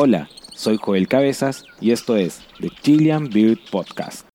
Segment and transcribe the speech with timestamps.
[0.00, 4.27] Hola, soy Joel Cabezas y esto es The Chilean Beard Podcast.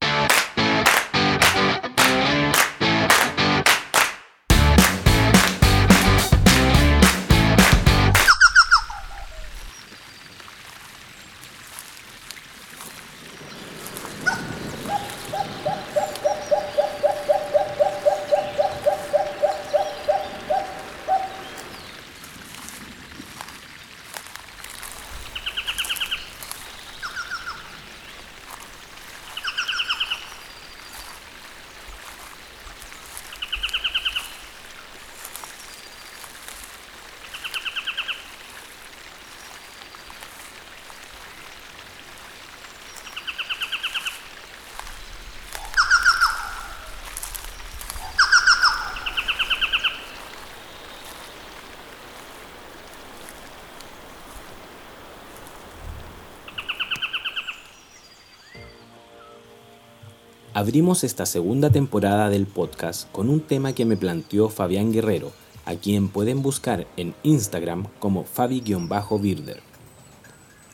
[60.56, 65.32] Abrimos esta segunda temporada del podcast con un tema que me planteó Fabián Guerrero,
[65.66, 69.62] a quien pueden buscar en Instagram como Fabi-Birder.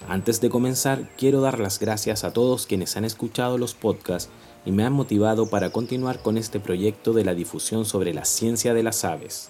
[0.09, 4.29] Antes de comenzar, quiero dar las gracias a todos quienes han escuchado los podcasts
[4.65, 8.73] y me han motivado para continuar con este proyecto de la difusión sobre la ciencia
[8.73, 9.49] de las aves.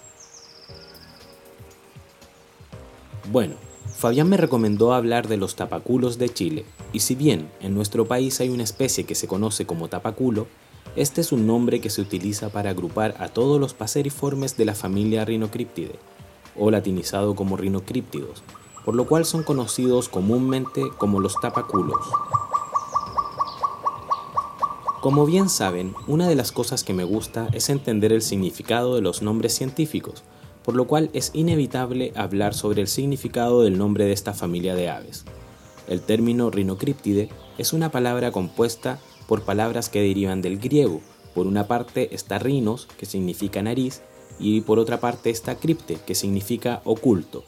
[3.32, 3.56] Bueno,
[3.96, 8.40] Fabián me recomendó hablar de los tapaculos de Chile, y si bien en nuestro país
[8.40, 10.46] hay una especie que se conoce como tapaculo,
[10.96, 14.74] este es un nombre que se utiliza para agrupar a todos los paseriformes de la
[14.74, 15.98] familia Rhinocryptidae,
[16.58, 18.42] o latinizado como rinocríptidos,
[18.84, 22.00] por lo cual son conocidos comúnmente como los tapaculos.
[25.00, 29.00] Como bien saben, una de las cosas que me gusta es entender el significado de
[29.00, 30.24] los nombres científicos,
[30.70, 34.88] por lo cual es inevitable hablar sobre el significado del nombre de esta familia de
[34.88, 35.24] aves.
[35.88, 41.00] El término rinocríptide es una palabra compuesta por palabras que derivan del griego.
[41.34, 44.02] Por una parte está rinos, que significa nariz,
[44.38, 47.42] y por otra parte está cripte, que significa oculto,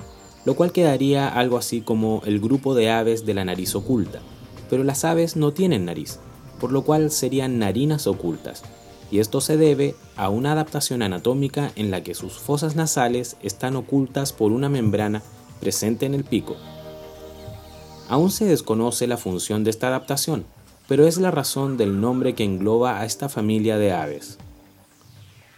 [0.44, 4.20] lo cual quedaría algo así como el grupo de aves de la nariz oculta.
[4.68, 6.18] Pero las aves no tienen nariz,
[6.58, 8.64] por lo cual serían narinas ocultas,
[9.12, 13.76] y esto se debe a una adaptación anatómica en la que sus fosas nasales están
[13.76, 15.22] ocultas por una membrana
[15.60, 16.56] presente en el pico.
[18.08, 20.46] Aún se desconoce la función de esta adaptación,
[20.88, 24.38] pero es la razón del nombre que engloba a esta familia de aves.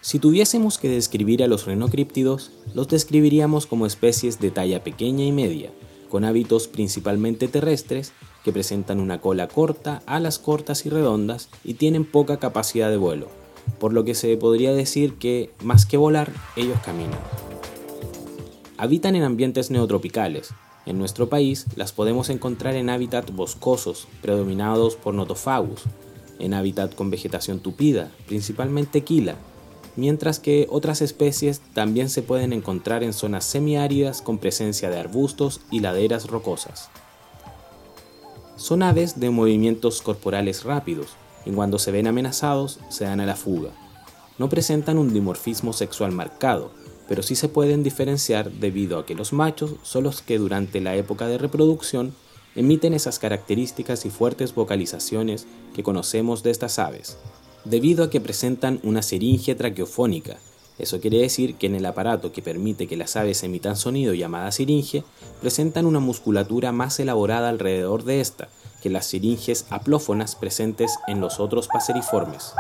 [0.01, 5.33] Si tuviésemos que describir a los renocríptidos, los describiríamos como especies de talla pequeña y
[5.33, 5.71] media,
[6.11, 8.13] con hábitos principalmente terrestres
[8.43, 13.29] que presentan una cola corta, alas cortas y redondas y tienen poca capacidad de vuelo,
[13.79, 17.19] por lo que se podría decir que, más que volar, ellos caminan.
[18.77, 20.51] Habitan en ambientes neotropicales.
[20.87, 25.83] En nuestro país las podemos encontrar en hábitats boscosos, predominados por notofagus,
[26.39, 29.37] en hábitat con vegetación tupida, principalmente quila,
[29.97, 35.61] mientras que otras especies también se pueden encontrar en zonas semiáridas con presencia de arbustos
[35.71, 36.91] y laderas rocosas.
[38.57, 41.09] Son aves de movimientos corporales rápidos,
[41.45, 43.71] y cuando se ven amenazados se dan a la fuga.
[44.39, 46.73] No presentan un dimorfismo sexual marcado,
[47.09, 50.97] pero sí se pueden diferenciar debido a que los machos son los que durante la
[50.97, 52.15] época de reproducción
[52.57, 57.19] emiten esas características y fuertes vocalizaciones que conocemos de estas aves,
[57.65, 60.39] debido a que presentan una seringe traqueofónica.
[60.79, 64.51] Eso quiere decir que en el aparato que permite que las aves emitan sonido llamada
[64.51, 65.05] siringe,
[65.41, 68.49] presentan una musculatura más elaborada alrededor de esta,
[68.85, 72.53] que las siringes aplófonas presentes en los otros paseriformes.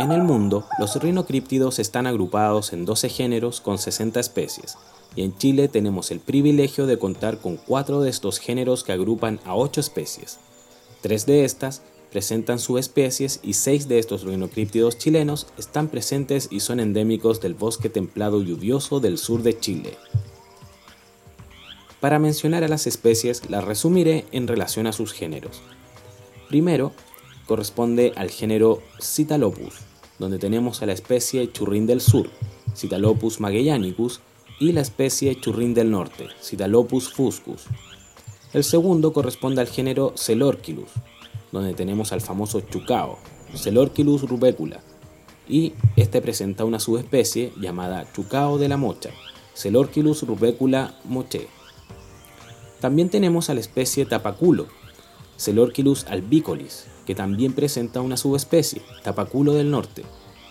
[0.00, 4.76] En el mundo, los rinocríptidos están agrupados en 12 géneros con 60 especies,
[5.14, 9.38] y en Chile tenemos el privilegio de contar con 4 de estos géneros que agrupan
[9.44, 10.40] a 8 especies.
[11.00, 16.80] Tres de estas presentan subespecies y 6 de estos rinocríptidos chilenos están presentes y son
[16.80, 19.96] endémicos del bosque templado lluvioso del sur de Chile.
[22.00, 25.60] Para mencionar a las especies las resumiré en relación a sus géneros.
[26.48, 26.92] Primero,
[27.46, 29.74] corresponde al género Citalopus,
[30.18, 32.30] donde tenemos a la especie churrín del sur,
[32.74, 34.20] Citalopus magellanicus,
[34.58, 37.64] y la especie churrín del norte, Citalopus fuscus.
[38.52, 40.90] El segundo corresponde al género Celorquilus,
[41.52, 43.18] donde tenemos al famoso chucao,
[43.54, 44.80] Celorquilus rubecula,
[45.48, 49.10] y este presenta una subespecie llamada chucao de la mocha,
[49.54, 51.48] Celorquilus rubecula moche.
[52.80, 54.66] También tenemos a la especie tapaculo,
[55.36, 60.04] Celorquilus albicolis, que también presenta una subespecie, tapaculo del norte,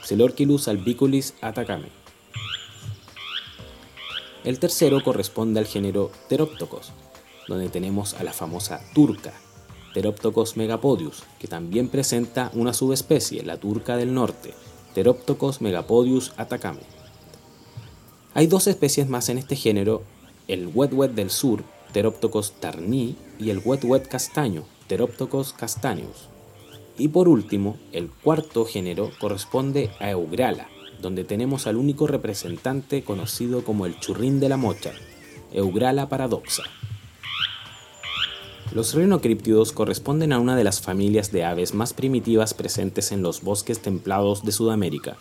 [0.04, 1.90] Celorquilus albicolis atacame.
[4.44, 6.92] El tercero corresponde al género Teroptocos,
[7.48, 9.34] donde tenemos a la famosa turca,
[9.94, 14.54] Teroptocos megapodius, que también presenta una subespecie, la turca del norte,
[14.94, 16.82] Teroptocos megapodius atacame.
[18.36, 20.04] Hay dos especies más en este género,
[20.48, 26.30] el wet del sur, Teroptocos tarni, y el wet castaño, Teroptocos castaneus.
[26.98, 30.68] Y por último, el cuarto género corresponde a Eugrala,
[31.02, 34.92] donde tenemos al único representante conocido como el churrín de la mocha,
[35.52, 36.64] Eugrala paradoxa.
[38.72, 43.42] Los rinocríptidos corresponden a una de las familias de aves más primitivas presentes en los
[43.42, 45.18] bosques templados de Sudamérica.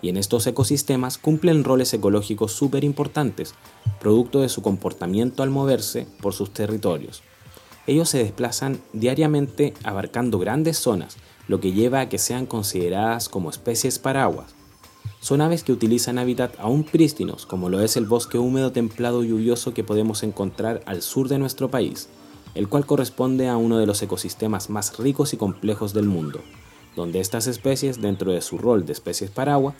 [0.00, 3.54] Y en estos ecosistemas cumplen roles ecológicos súper importantes,
[4.00, 7.22] producto de su comportamiento al moverse por sus territorios.
[7.86, 11.16] Ellos se desplazan diariamente abarcando grandes zonas,
[11.48, 14.54] lo que lleva a que sean consideradas como especies paraguas.
[15.20, 19.74] Son aves que utilizan hábitat aún prístinos, como lo es el bosque húmedo templado lluvioso
[19.74, 22.08] que podemos encontrar al sur de nuestro país,
[22.54, 26.40] el cual corresponde a uno de los ecosistemas más ricos y complejos del mundo,
[26.98, 29.74] donde estas especies, dentro de su rol de especies paraguas,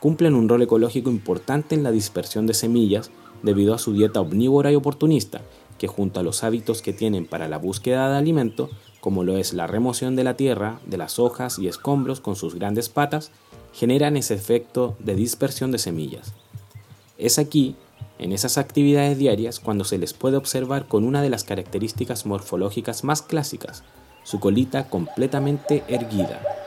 [0.00, 3.10] cumplen un rol ecológico importante en la dispersión de semillas
[3.42, 5.40] debido a su dieta omnívora y oportunista,
[5.78, 8.68] que junto a los hábitos que tienen para la búsqueda de alimento,
[9.00, 12.54] como lo es la remoción de la tierra, de las hojas y escombros con sus
[12.54, 13.30] grandes patas,
[13.72, 16.34] generan ese efecto de dispersión de semillas.
[17.16, 17.76] Es aquí
[18.18, 23.04] en esas actividades diarias cuando se les puede observar con una de las características morfológicas
[23.04, 23.84] más clásicas,
[24.24, 26.63] su colita completamente erguida.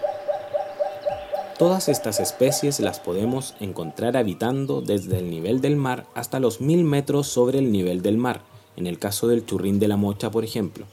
[1.57, 6.83] Todas estas especies las podemos encontrar habitando desde el nivel del mar hasta los mil
[6.83, 8.41] metros sobre el nivel del mar,
[8.75, 10.85] en el caso del churrín de la mocha por ejemplo,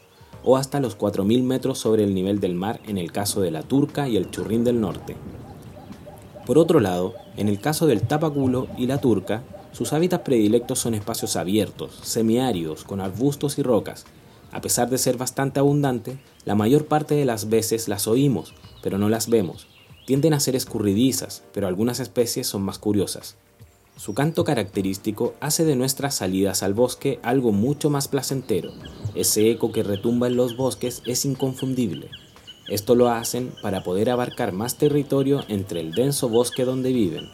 [0.43, 3.62] o hasta los 4.000 metros sobre el nivel del mar en el caso de la
[3.62, 5.16] turca y el churrín del norte.
[6.46, 10.94] Por otro lado, en el caso del tapaculo y la turca, sus hábitats predilectos son
[10.94, 14.06] espacios abiertos, semiáridos, con arbustos y rocas.
[14.50, 16.16] A pesar de ser bastante abundante,
[16.46, 19.74] la mayor parte de las veces las oímos, pero no las vemos.
[20.06, 23.37] Tienden a ser escurridizas, pero algunas especies son más curiosas.
[23.97, 28.73] Su canto característico hace de nuestras salidas al bosque algo mucho más placentero.
[29.15, 32.11] Ese eco que retumba en los bosques es inconfundible.
[32.69, 37.29] Esto lo hacen para poder abarcar más territorio entre el denso bosque donde viven.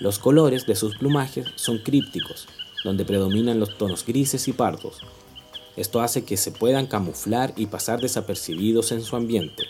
[0.00, 2.48] Los colores de sus plumajes son crípticos,
[2.84, 5.00] donde predominan los tonos grises y pardos.
[5.76, 9.64] Esto hace que se puedan camuflar y pasar desapercibidos en su ambiente.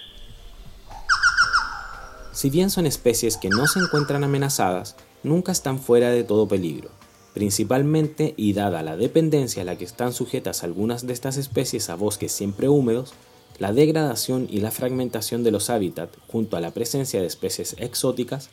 [2.33, 6.91] Si bien son especies que no se encuentran amenazadas, nunca están fuera de todo peligro,
[7.35, 11.95] principalmente y dada la dependencia a la que están sujetas algunas de estas especies a
[11.95, 13.13] bosques siempre húmedos,
[13.59, 18.51] la degradación y la fragmentación de los hábitats junto a la presencia de especies exóticas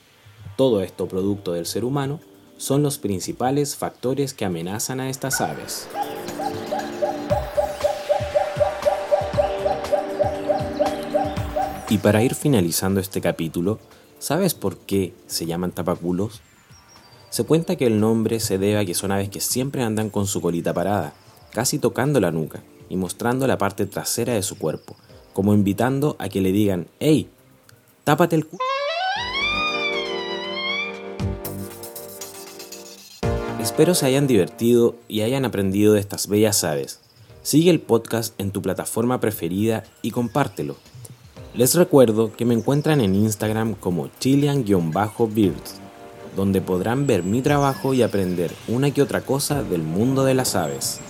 [0.55, 2.19] todo esto producto del ser humano,
[2.57, 5.87] son los principales factores que amenazan a estas aves.
[11.91, 13.79] Y para ir finalizando este capítulo,
[14.19, 16.41] ¿sabes por qué se llaman tapaculos?
[17.31, 20.27] Se cuenta que el nombre se debe a que son aves que siempre andan con
[20.27, 21.15] su colita parada,
[21.51, 24.95] casi tocando la nuca y mostrando la parte trasera de su cuerpo,
[25.33, 27.27] como invitando a que le digan, ¡Ey!
[28.03, 28.59] ¡Tápate el culo!
[33.59, 36.99] Espero se hayan divertido y hayan aprendido de estas bellas aves.
[37.41, 40.75] Sigue el podcast en tu plataforma preferida y compártelo.
[41.59, 45.81] Les recuerdo que me encuentran en Instagram como chilean-birds,
[46.33, 50.55] donde podrán ver mi trabajo y aprender una que otra cosa del mundo de las
[50.55, 51.01] aves.